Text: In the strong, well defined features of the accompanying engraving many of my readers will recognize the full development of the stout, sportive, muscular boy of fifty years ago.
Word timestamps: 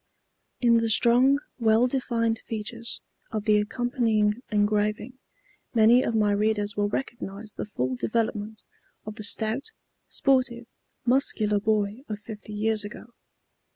In 0.61 0.77
the 0.77 0.89
strong, 0.89 1.37
well 1.59 1.85
defined 1.85 2.39
features 2.39 3.01
of 3.29 3.45
the 3.45 3.59
accompanying 3.59 4.41
engraving 4.49 5.19
many 5.75 6.01
of 6.01 6.15
my 6.15 6.31
readers 6.31 6.75
will 6.75 6.89
recognize 6.89 7.53
the 7.53 7.67
full 7.67 7.97
development 7.97 8.63
of 9.05 9.13
the 9.13 9.23
stout, 9.23 9.69
sportive, 10.07 10.65
muscular 11.05 11.59
boy 11.59 12.01
of 12.09 12.17
fifty 12.19 12.51
years 12.51 12.83
ago. 12.83 13.13